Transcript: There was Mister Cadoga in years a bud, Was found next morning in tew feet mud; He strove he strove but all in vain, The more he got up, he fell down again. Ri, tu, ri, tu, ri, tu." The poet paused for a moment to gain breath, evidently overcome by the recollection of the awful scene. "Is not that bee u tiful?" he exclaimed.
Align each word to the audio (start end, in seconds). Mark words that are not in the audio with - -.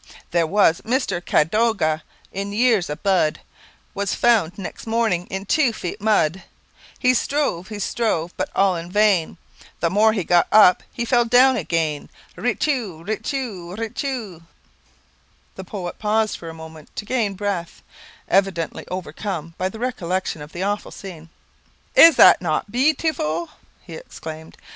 There 0.31 0.47
was 0.47 0.81
Mister 0.83 1.21
Cadoga 1.21 2.01
in 2.31 2.53
years 2.53 2.89
a 2.89 2.95
bud, 2.95 3.39
Was 3.93 4.15
found 4.15 4.57
next 4.57 4.87
morning 4.87 5.27
in 5.27 5.45
tew 5.45 5.71
feet 5.71 6.01
mud; 6.01 6.41
He 6.97 7.13
strove 7.13 7.67
he 7.67 7.77
strove 7.77 8.35
but 8.35 8.49
all 8.55 8.75
in 8.75 8.91
vain, 8.91 9.37
The 9.79 9.91
more 9.91 10.13
he 10.13 10.23
got 10.23 10.47
up, 10.51 10.81
he 10.91 11.05
fell 11.05 11.25
down 11.25 11.55
again. 11.55 12.09
Ri, 12.35 12.55
tu, 12.55 13.03
ri, 13.03 13.17
tu, 13.17 13.75
ri, 13.77 13.91
tu." 13.91 14.41
The 15.55 15.63
poet 15.63 15.99
paused 15.99 16.35
for 16.39 16.49
a 16.49 16.53
moment 16.55 16.95
to 16.95 17.05
gain 17.05 17.35
breath, 17.35 17.83
evidently 18.27 18.87
overcome 18.87 19.53
by 19.59 19.69
the 19.69 19.77
recollection 19.77 20.41
of 20.41 20.51
the 20.51 20.63
awful 20.63 20.89
scene. 20.89 21.29
"Is 21.93 22.17
not 22.17 22.39
that 22.39 22.71
bee 22.71 22.87
u 22.87 22.93
tiful?" 22.95 23.49
he 23.83 23.93
exclaimed. 23.93 24.57